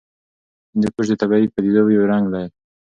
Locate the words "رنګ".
2.11-2.25